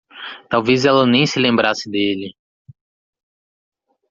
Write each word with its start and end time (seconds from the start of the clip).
Talvez 0.49 0.83
ela 0.83 1.05
nem 1.05 1.27
se 1.27 1.37
lembrasse 1.39 1.87
dele. 1.87 2.35